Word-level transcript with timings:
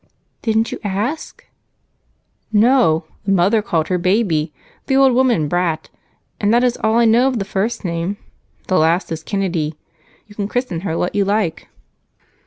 "Didn't 0.41 0.71
you 0.71 0.79
ask?" 0.83 1.45
"No, 2.51 3.05
the 3.23 3.31
mother 3.31 3.61
called 3.61 3.89
her 3.89 3.99
'Baby,' 3.99 4.51
and 4.51 4.81
the 4.87 4.95
old 4.95 5.13
woman, 5.13 5.47
'Brat.' 5.47 5.91
And 6.39 6.51
that 6.51 6.63
is 6.63 6.75
all 6.83 6.95
I 6.97 7.05
know 7.05 7.27
of 7.27 7.37
the 7.37 7.45
first 7.45 7.85
name 7.85 8.17
the 8.67 8.79
last 8.79 9.11
is 9.11 9.21
Kennedy. 9.21 9.75
You 10.25 10.33
may 10.39 10.47
christen 10.47 10.79
her 10.79 10.97
what 10.97 11.13
you 11.13 11.23
like." 11.23 11.69